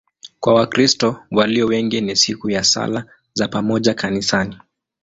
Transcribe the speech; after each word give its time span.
Kwa 0.39 0.53
Wakristo 0.53 1.23
walio 1.31 1.67
wengi 1.67 2.01
ni 2.01 2.15
siku 2.15 2.49
ya 2.49 2.63
sala 2.63 3.05
za 3.33 3.47
pamoja 3.47 3.93
kanisani. 3.93 4.57